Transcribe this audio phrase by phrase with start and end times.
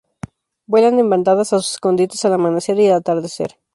[0.65, 3.59] Vuelan en bandadas a sus escondites al amanecer y al atardecer.